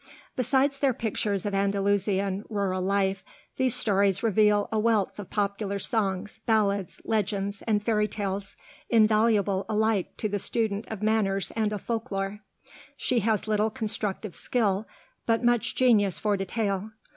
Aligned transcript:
Besides 0.35 0.79
their 0.79 0.95
pictures 0.95 1.45
of 1.45 1.53
Andalusian 1.53 2.43
rural 2.49 2.81
life, 2.81 3.23
these 3.57 3.75
stories 3.75 4.23
reveal 4.23 4.67
a 4.71 4.79
wealth 4.79 5.19
of 5.19 5.29
popular 5.29 5.77
songs, 5.77 6.39
ballads, 6.47 6.99
legends, 7.05 7.61
and 7.67 7.83
fairy 7.83 8.07
tales, 8.07 8.55
invaluable 8.89 9.63
alike 9.69 10.17
to 10.17 10.27
the 10.27 10.39
student 10.39 10.87
of 10.87 11.03
manners 11.03 11.51
and 11.51 11.71
of 11.71 11.83
folk 11.83 12.09
lore. 12.09 12.39
She 12.97 13.19
has 13.19 13.47
little 13.47 13.69
constructive 13.69 14.33
skill, 14.33 14.87
but 15.27 15.43
much 15.43 15.75
genius 15.75 16.17
for 16.17 16.35
detail. 16.35 16.89